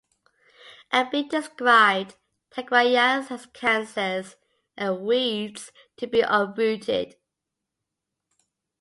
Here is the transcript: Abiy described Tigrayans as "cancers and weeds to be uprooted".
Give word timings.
Abiy 0.91 1.29
described 1.29 2.15
Tigrayans 2.49 3.29
as 3.29 3.45
"cancers 3.45 4.35
and 4.75 5.01
weeds 5.01 5.71
to 5.97 6.07
be 6.07 6.21
uprooted". 6.21 7.17